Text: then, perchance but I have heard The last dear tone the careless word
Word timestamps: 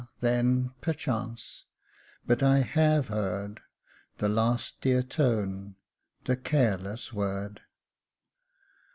then, 0.19 0.71
perchance 0.81 1.67
but 2.25 2.41
I 2.41 2.61
have 2.61 3.09
heard 3.09 3.59
The 4.17 4.29
last 4.29 4.81
dear 4.81 5.03
tone 5.03 5.75
the 6.23 6.35
careless 6.35 7.13
word 7.13 7.61